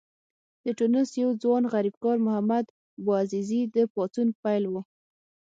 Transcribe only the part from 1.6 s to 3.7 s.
غریبکار محمد بوعزیزي